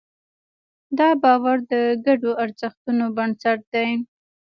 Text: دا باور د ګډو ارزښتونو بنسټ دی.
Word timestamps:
دا 0.97 1.09
باور 1.21 1.57
د 1.71 1.73
ګډو 2.05 2.31
ارزښتونو 2.43 3.05
بنسټ 3.17 3.59
دی. 3.73 3.89